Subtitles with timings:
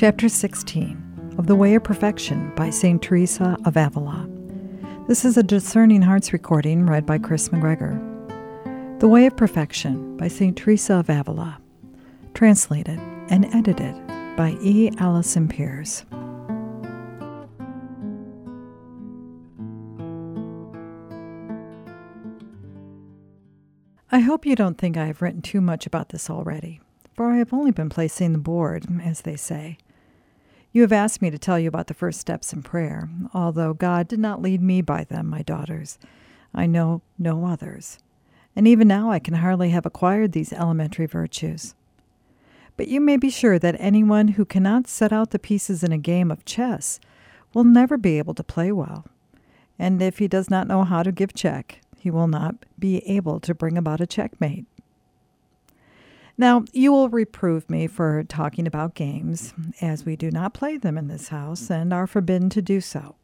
[0.00, 3.02] Chapter 16 of The Way of Perfection by St.
[3.02, 4.26] Teresa of Avila.
[5.06, 7.98] This is a Discerning Hearts recording read by Chris McGregor.
[8.98, 10.56] The Way of Perfection by St.
[10.56, 11.60] Teresa of Avila.
[12.32, 13.94] Translated and edited
[14.38, 14.90] by E.
[14.96, 16.06] Allison Peers.
[24.10, 26.80] I hope you don't think I have written too much about this already,
[27.12, 29.76] for I have only been placing the board, as they say.
[30.72, 34.06] You have asked me to tell you about the first steps in prayer, although God
[34.06, 35.98] did not lead me by them, my daughters.
[36.54, 37.98] I know no others.
[38.54, 41.74] And even now I can hardly have acquired these elementary virtues.
[42.76, 45.98] But you may be sure that anyone who cannot set out the pieces in a
[45.98, 47.00] game of chess
[47.52, 49.06] will never be able to play well.
[49.76, 53.40] And if he does not know how to give check, he will not be able
[53.40, 54.66] to bring about a checkmate.
[56.40, 60.96] Now, you will reprove me for talking about games, as we do not play them
[60.96, 63.16] in this house and are forbidden to do so.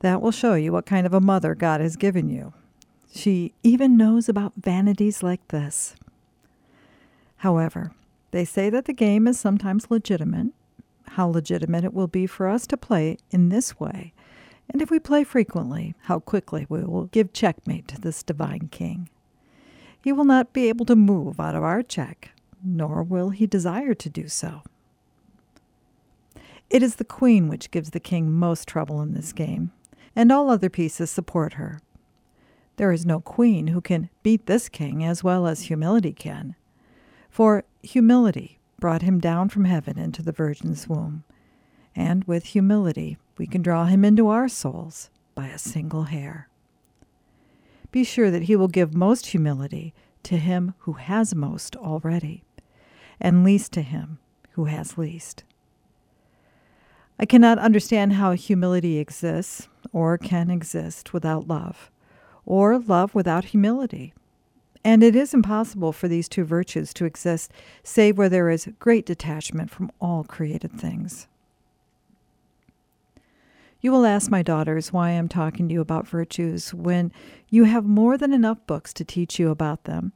[0.00, 2.54] That will show you what kind of a mother God has given you.
[3.14, 5.94] She even knows about vanities like this.
[7.36, 7.92] However,
[8.32, 10.48] they say that the game is sometimes legitimate.
[11.10, 14.12] How legitimate it will be for us to play in this way
[14.70, 19.08] and if we play frequently, how quickly we will give checkmate to this divine king.
[20.08, 22.30] He will not be able to move out of our check,
[22.64, 24.62] nor will he desire to do so.
[26.70, 29.70] It is the queen which gives the king most trouble in this game,
[30.16, 31.82] and all other pieces support her.
[32.76, 36.56] There is no queen who can beat this king as well as humility can,
[37.28, 41.22] for humility brought him down from heaven into the virgin's womb,
[41.94, 46.47] and with humility we can draw him into our souls by a single hair.
[47.90, 49.94] Be sure that he will give most humility
[50.24, 52.44] to him who has most already,
[53.20, 54.18] and least to him
[54.52, 55.44] who has least.
[57.18, 61.90] I cannot understand how humility exists or can exist without love,
[62.44, 64.14] or love without humility.
[64.84, 67.50] And it is impossible for these two virtues to exist
[67.82, 71.26] save where there is great detachment from all created things.
[73.80, 77.12] You will ask my daughters why I am talking to you about virtues when
[77.48, 80.12] you have more than enough books to teach you about them,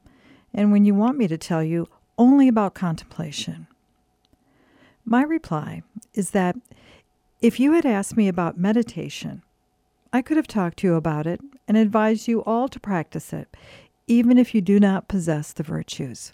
[0.53, 1.87] and when you want me to tell you
[2.17, 3.67] only about contemplation.
[5.05, 5.81] My reply
[6.13, 6.55] is that
[7.41, 9.43] if you had asked me about meditation,
[10.11, 13.55] I could have talked to you about it and advised you all to practice it,
[14.07, 16.33] even if you do not possess the virtues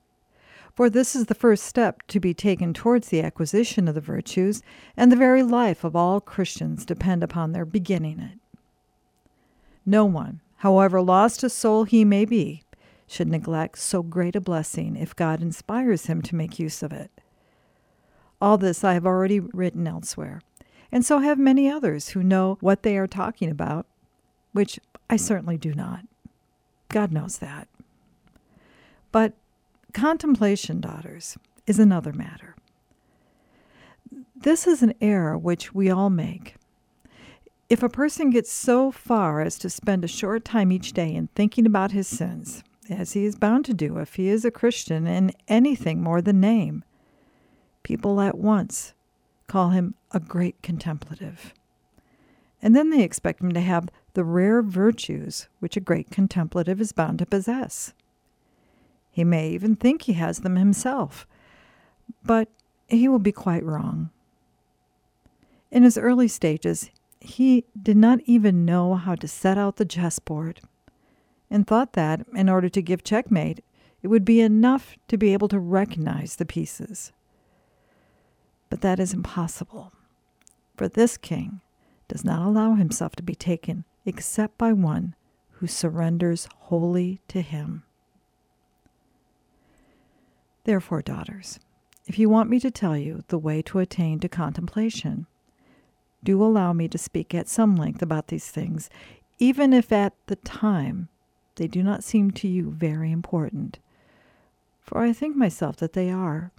[0.79, 4.63] for this is the first step to be taken towards the acquisition of the virtues,
[4.95, 8.40] and the very life of all Christians depend upon their beginning it.
[9.85, 12.63] No one, however lost a soul he may be,
[13.07, 17.11] should neglect so great a blessing if God inspires him to make use of it.
[18.40, 20.41] All this I have already written elsewhere,
[20.94, 23.85] and so have many others who know what they are talking about,
[24.53, 24.79] which
[25.09, 26.06] I certainly do not.
[26.88, 27.67] God knows that.
[29.11, 29.34] But
[29.94, 32.56] Contemplation, daughters, is another matter.
[34.36, 36.56] This is an error which we all make.
[37.70, 41.28] If a person gets so far as to spend a short time each day in
[41.36, 45.06] thinking about his sins, as he is bound to do if he is a Christian
[45.08, 46.84] in anything more than name,
[47.84, 48.94] people at once
[49.48, 51.54] call him a great contemplative.
[52.62, 56.92] And then they expect him to have the rare virtues which a great contemplative is
[56.92, 57.94] bound to possess.
[59.12, 61.28] He may even think he has them himself,
[62.24, 62.50] but
[62.88, 64.09] he will be quite wrong.
[65.72, 66.90] In his early stages,
[67.20, 70.62] he did not even know how to set out the chessboard,
[71.50, 73.64] and thought that, in order to give checkmate,
[74.02, 77.12] it would be enough to be able to recognize the pieces.
[78.70, 79.91] But that is impossible,
[80.78, 81.62] for this king
[82.08, 85.16] does not allow himself to be taken except by one
[85.53, 87.84] who surrenders wholly to him.
[90.70, 91.60] Therefore, daughters,
[92.06, 95.26] if you want me to tell you the way to attain to contemplation,
[96.24, 98.88] do allow me to speak at some length about these things,
[99.40, 101.10] even if at the time
[101.56, 103.80] they do not seem to you very important,
[104.80, 106.52] for I think myself that they are.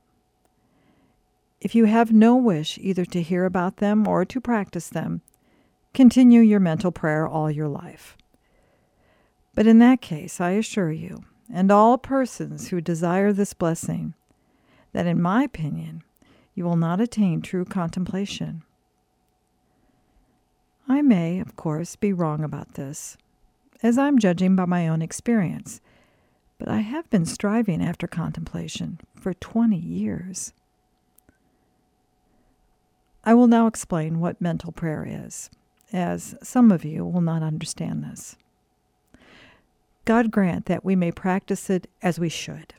[1.60, 5.22] If you have no wish either to hear about them or to practice them,
[5.94, 8.16] continue your mental prayer all your life.
[9.54, 14.14] But in that case, I assure you, and all persons who desire this blessing,
[14.92, 16.02] that in my opinion
[16.54, 18.62] you will not attain true contemplation.
[20.88, 23.16] I may, of course, be wrong about this,
[23.82, 25.80] as I'm judging by my own experience,
[26.58, 30.52] but I have been striving after contemplation for 20 years.
[33.24, 35.50] I will now explain what mental prayer is,
[35.92, 38.36] as some of you will not understand this.
[40.10, 42.74] God grant that we may practice it as we should.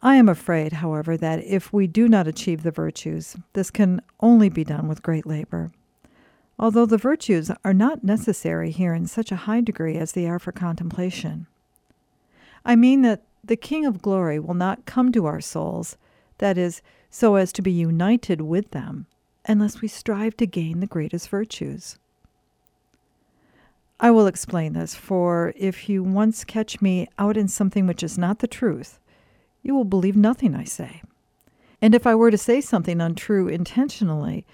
[0.00, 4.48] I am afraid, however, that if we do not achieve the virtues, this can only
[4.48, 5.72] be done with great labor.
[6.56, 10.38] Although the virtues are not necessary here in such a high degree as they are
[10.38, 11.48] for contemplation.
[12.64, 15.96] I mean that the King of glory will not come to our souls,
[16.38, 16.80] that is,
[17.10, 19.06] so as to be united with them,
[19.46, 21.98] unless we strive to gain the greatest virtues.
[24.00, 28.18] I will explain this, for if you once catch me out in something which is
[28.18, 28.98] not the truth,
[29.62, 31.02] you will believe nothing I say.
[31.80, 34.46] And if I were to say something untrue intentionally,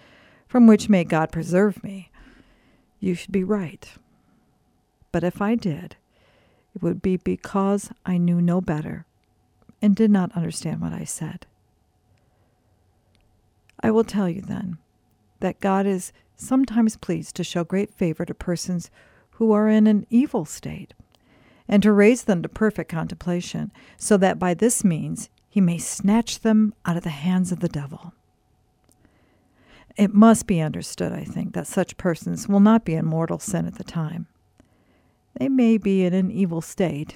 [0.46, 2.10] from which may God preserve me,
[3.00, 3.90] you should be right.
[5.12, 5.96] But if I did,
[6.74, 9.06] it would be because I knew no better
[9.80, 11.46] and did not understand what I said.
[13.80, 14.78] I will tell you then
[15.40, 18.90] that God is sometimes pleased to show great favor to persons
[19.38, 20.94] who are in an evil state,
[21.68, 26.40] and to raise them to perfect contemplation, so that by this means he may snatch
[26.40, 28.12] them out of the hands of the devil.
[29.96, 33.64] It must be understood, I think, that such persons will not be in mortal sin
[33.66, 34.26] at the time.
[35.38, 37.14] They may be in an evil state,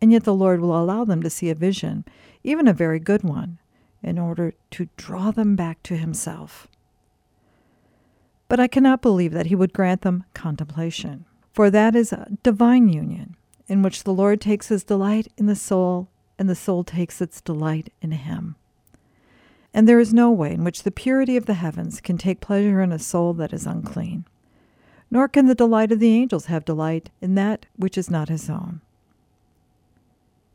[0.00, 2.06] and yet the Lord will allow them to see a vision,
[2.42, 3.58] even a very good one,
[4.02, 6.66] in order to draw them back to Himself.
[8.48, 11.26] But I cannot believe that He would grant them contemplation,
[11.58, 13.34] for that is a divine union,
[13.66, 16.08] in which the Lord takes His delight in the soul,
[16.38, 18.54] and the soul takes its delight in Him.
[19.74, 22.80] And there is no way in which the purity of the heavens can take pleasure
[22.80, 24.24] in a soul that is unclean
[25.10, 28.48] nor can the delight of the angels have delight in that which is not his
[28.48, 28.80] own.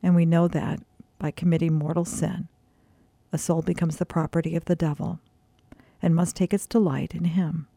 [0.01, 0.79] And we know that
[1.19, 2.47] by committing mortal sin,
[3.33, 5.19] a soul becomes the property of the devil
[6.01, 7.67] and must take its delight in him,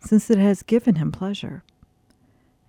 [0.00, 1.62] since it has given him pleasure.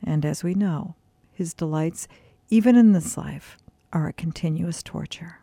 [0.03, 0.95] And as we know,
[1.33, 2.07] his delights,
[2.49, 3.57] even in this life,
[3.93, 5.39] are a continuous torture.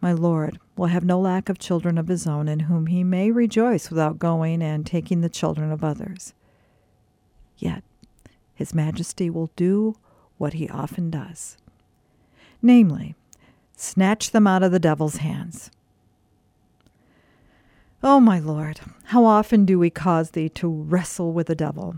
[0.00, 3.30] My Lord will have no lack of children of his own in whom he may
[3.30, 6.34] rejoice without going and taking the children of others.
[7.56, 7.82] Yet
[8.54, 9.96] his majesty will do
[10.36, 11.56] what he often does
[12.62, 13.14] namely,
[13.76, 15.70] snatch them out of the devil's hands.
[18.00, 21.96] Oh, my Lord, how often do we cause thee to wrestle with the devil?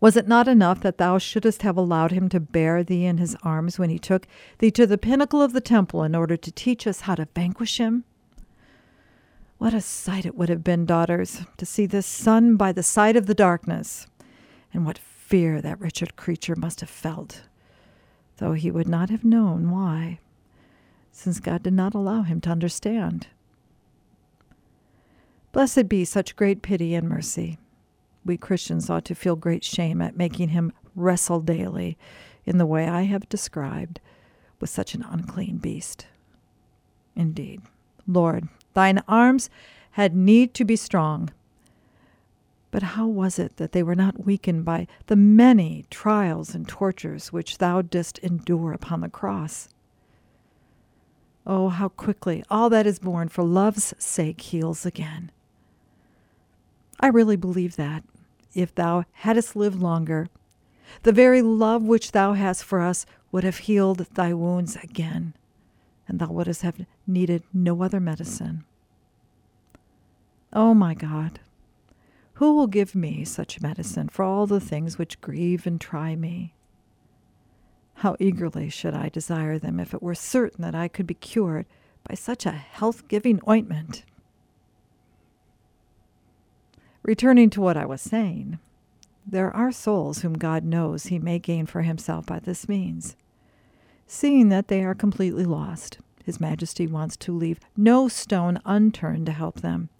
[0.00, 3.36] Was it not enough that thou shouldest have allowed him to bear thee in his
[3.42, 4.26] arms when he took
[4.58, 7.76] thee to the pinnacle of the temple in order to teach us how to vanquish
[7.76, 8.04] him?
[9.58, 13.16] What a sight it would have been, daughters, to see this sun by the side
[13.16, 14.06] of the darkness,
[14.72, 17.42] and what fear that wretched creature must have felt,
[18.38, 20.18] though he would not have known why,
[21.12, 23.28] since God did not allow him to understand.
[25.54, 27.58] Blessed be such great pity and mercy
[28.24, 31.96] we Christians ought to feel great shame at making him wrestle daily
[32.44, 34.00] in the way I have described
[34.58, 36.08] with such an unclean beast.
[37.14, 37.62] Indeed,
[38.04, 39.48] Lord, thine arms
[39.92, 41.30] had need to be strong.
[42.72, 47.32] But how was it that they were not weakened by the many trials and tortures
[47.32, 49.68] which thou didst endure upon the cross?
[51.46, 55.30] Oh, how quickly all that is born for love's sake heals again.
[57.00, 58.04] I really believe that
[58.54, 60.28] if thou hadst lived longer.
[61.02, 65.34] The very love which thou hast for us would have healed thy wounds again,
[66.06, 68.64] and thou wouldst have needed no other medicine.
[70.52, 71.40] Oh my God,
[72.34, 76.54] who will give me such medicine for all the things which grieve and try me?
[77.98, 81.66] How eagerly should I desire them if it were certain that I could be cured
[82.08, 84.04] by such a health giving ointment.
[87.04, 88.58] Returning to what I was saying,
[89.26, 93.14] there are souls whom God knows he may gain for himself by this means.
[94.06, 99.32] Seeing that they are completely lost, His Majesty wants to leave no stone unturned to
[99.32, 99.90] help them.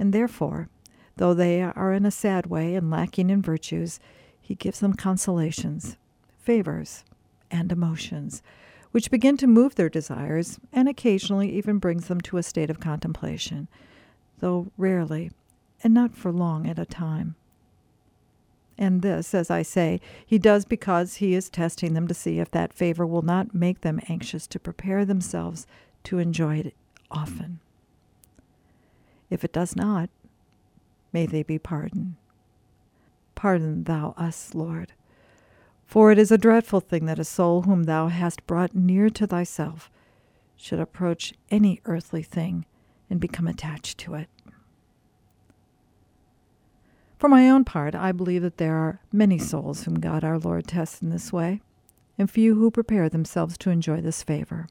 [0.00, 0.68] And therefore,
[1.16, 4.00] though they are in a sad way and lacking in virtues,
[4.40, 5.96] he gives them consolations,
[6.40, 7.04] favors,
[7.52, 8.42] and emotions,
[8.90, 12.80] which begin to move their desires and occasionally even brings them to a state of
[12.80, 13.68] contemplation,
[14.40, 15.30] though rarely
[15.82, 17.34] and not for long at a time.
[18.78, 22.50] And this, as I say, he does because he is testing them to see if
[22.52, 25.66] that favor will not make them anxious to prepare themselves
[26.04, 26.74] to enjoy it
[27.10, 27.60] often.
[29.28, 30.08] If it does not,
[31.12, 32.14] may they be pardoned.
[33.34, 34.92] Pardon thou us, Lord.
[35.86, 39.26] For it is a dreadful thing that a soul whom thou hast brought near to
[39.26, 39.90] thyself
[40.56, 42.64] should approach any earthly thing
[43.08, 44.28] and become attached to it.
[47.20, 50.66] For my own part, I believe that there are many souls whom God our Lord
[50.66, 51.60] tests in this way,
[52.16, 54.68] and few who prepare themselves to enjoy this favor.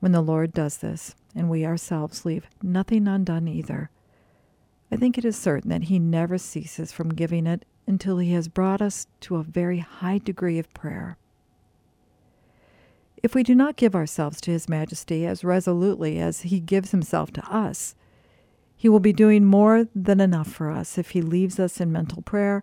[0.00, 3.88] When the Lord does this, and we ourselves leave nothing undone either,
[4.90, 8.48] I think it is certain that He never ceases from giving it until He has
[8.48, 11.18] brought us to a very high degree of prayer.
[13.22, 17.30] If we do not give ourselves to His Majesty as resolutely as He gives Himself
[17.34, 17.94] to us,
[18.76, 22.20] he will be doing more than enough for us if He leaves us in mental
[22.22, 22.62] prayer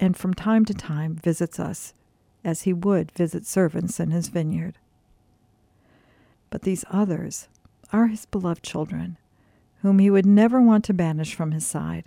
[0.00, 1.94] and from time to time visits us
[2.44, 4.76] as He would visit servants in His vineyard.
[6.50, 7.48] But these others
[7.92, 9.18] are His beloved children,
[9.82, 12.04] whom He would never want to banish from His side.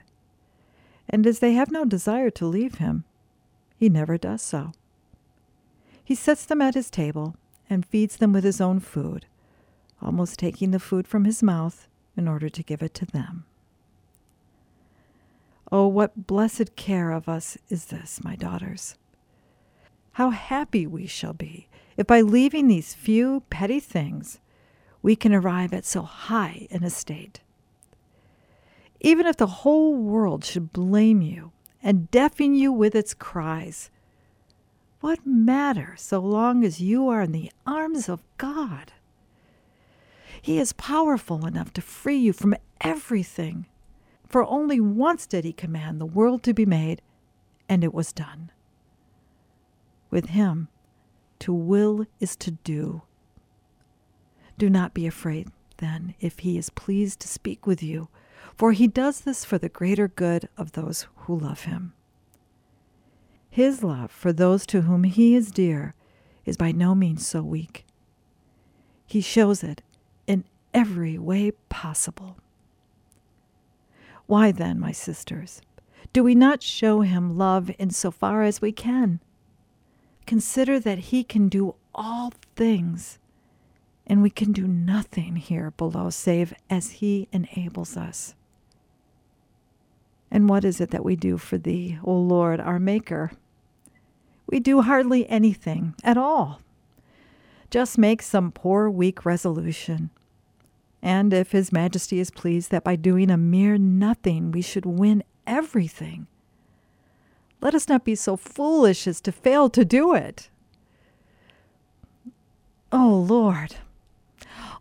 [1.08, 3.06] And as they have no desire to leave Him,
[3.78, 4.74] He never does so.
[6.04, 7.36] He sets them at His table
[7.70, 9.28] and feeds them with His own food,
[10.02, 11.88] almost taking the food from His mouth
[12.20, 13.46] in order to give it to them.
[15.72, 18.96] Oh, what blessed care of us is this, my daughters!
[20.14, 24.40] How happy we shall be if by leaving these few petty things
[25.02, 27.40] we can arrive at so high an estate.
[29.00, 33.90] Even if the whole world should blame you and deafen you with its cries,
[35.00, 38.92] what matter so long as you are in the arms of God?
[40.42, 43.66] He is powerful enough to free you from everything.
[44.28, 47.02] For only once did he command the world to be made,
[47.68, 48.52] and it was done.
[50.10, 50.68] With him,
[51.40, 53.02] to will is to do.
[54.58, 58.10] Do not be afraid, then, if he is pleased to speak with you,
[58.56, 61.94] for he does this for the greater good of those who love him.
[63.50, 65.96] His love for those to whom he is dear
[66.46, 67.86] is by no means so weak.
[69.08, 69.82] He shows it
[70.74, 72.38] every way possible.
[74.26, 75.62] Why then, my sisters,
[76.14, 79.20] do we not show him love in so far as we can?
[80.26, 83.18] Consider that he can do all things,
[84.06, 88.36] and we can do nothing here below save as he enables us.
[90.32, 93.32] And what is it that we do for thee, O Lord, our Maker?
[94.46, 96.62] We do hardly anything at all.
[97.72, 100.12] Just make some poor, weak resolution
[101.02, 105.24] and if His Majesty is pleased that by doing a mere nothing we should win
[105.48, 106.28] everything,
[107.62, 110.50] let us not be so foolish as to fail to do it.
[112.92, 113.76] Oh Lord,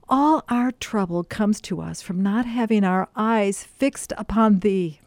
[0.09, 5.01] all our trouble comes to us from not having our eyes fixed upon Thee.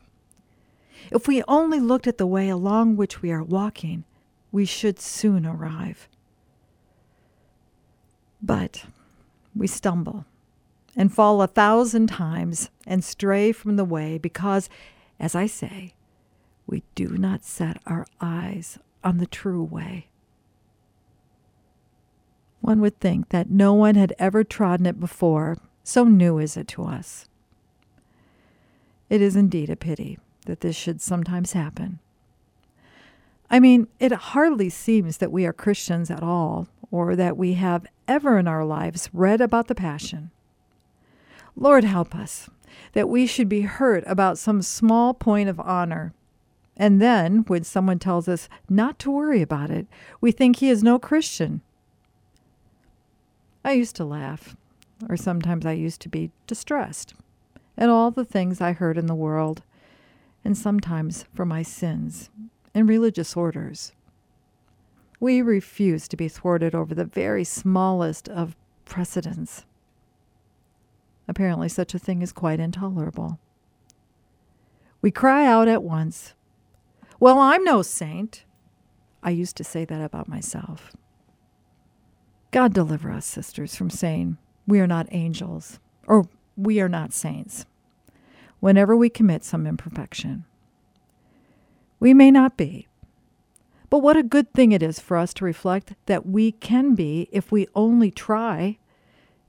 [1.12, 4.04] If we only looked at the way along which we are walking,
[4.52, 6.08] we should soon arrive.
[8.42, 8.86] But
[9.56, 10.26] we stumble
[10.96, 14.70] and fall a thousand times and stray from the way because,
[15.20, 15.94] as I say,
[16.68, 20.08] we do not set our eyes on the true way.
[22.62, 26.68] One would think that no one had ever trodden it before, so new is it
[26.70, 27.28] to us.
[29.10, 32.00] It is indeed a pity that this should sometimes happen.
[33.50, 37.86] I mean, it hardly seems that we are Christians at all, or that we have
[38.08, 40.32] ever in our lives read about the Passion.
[41.56, 42.50] Lord, help us
[42.94, 46.14] that we should be hurt about some small point of honor.
[46.78, 49.88] And then, when someone tells us not to worry about it,
[50.20, 51.62] we think he is no Christian.
[53.64, 54.56] I used to laugh,
[55.08, 57.14] or sometimes I used to be distressed
[57.78, 59.64] at all the things I heard in the world,
[60.44, 62.30] and sometimes for my sins
[62.74, 63.92] and religious orders.
[65.20, 68.56] We refuse to be thwarted over the very smallest of
[68.86, 69.66] precedents.
[71.32, 73.40] Apparently, such a thing is quite intolerable.
[75.02, 76.34] We cry out at once,
[77.22, 78.44] Well, I'm no saint.
[79.24, 80.92] I used to say that about myself.
[82.52, 87.66] God deliver us, sisters, from saying we are not angels or we are not saints
[88.60, 90.44] whenever we commit some imperfection.
[92.02, 92.90] We may not be,
[93.90, 97.30] but what a good thing it is for us to reflect that we can be
[97.32, 98.80] if we only try,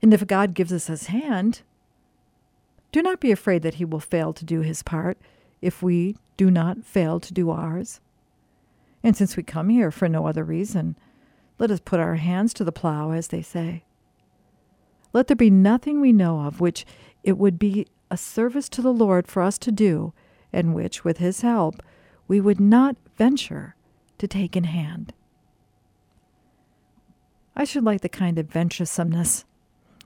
[0.01, 1.63] and if God gives us his hand.
[2.93, 5.17] Do not be afraid that he will fail to do his part
[5.63, 7.99] if we do not fail to do ours.
[9.01, 10.95] And since we come here for no other reason,
[11.57, 13.83] let us put our hands to the plow, as they say.
[15.11, 16.85] Let there be nothing we know of which
[17.23, 20.13] it would be a service to the Lord for us to do,
[20.51, 21.81] and which, with his help,
[22.27, 23.75] we would not venture
[24.19, 25.13] to take in hand.
[27.55, 29.45] I should like the kind of venturesomeness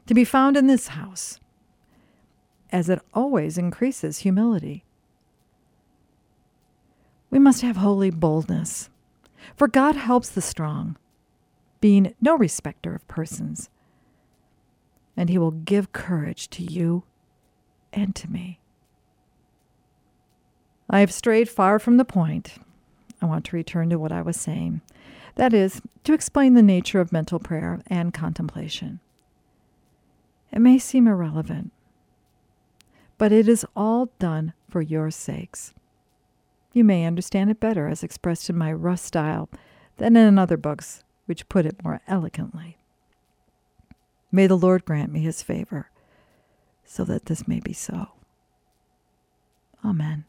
[0.06, 1.42] to be found in this house
[2.72, 4.84] as it always increases humility.
[7.30, 8.90] We must have holy boldness,
[9.56, 10.98] for God helps the strong,
[11.82, 13.70] being no respecter of persons,
[15.16, 17.04] and He will give courage to you
[17.94, 18.60] and to me.
[20.90, 22.56] I have strayed far from the point.
[23.22, 24.82] I want to return to what I was saying.
[25.36, 29.00] That is, to explain the nature of mental prayer and contemplation.
[30.52, 31.72] It may seem irrelevant,
[33.18, 35.74] but it is all done for your sakes.
[36.74, 39.50] You may understand it better as expressed in my rough style
[39.98, 42.78] than in other books which put it more elegantly.
[44.32, 45.90] May the Lord grant me his favor
[46.86, 48.10] so that this may be so.
[49.84, 50.26] Amen.